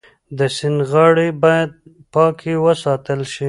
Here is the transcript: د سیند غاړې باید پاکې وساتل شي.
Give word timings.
د 0.37 0.39
سیند 0.57 0.79
غاړې 0.91 1.27
باید 1.43 1.69
پاکې 2.13 2.53
وساتل 2.65 3.19
شي. 3.31 3.39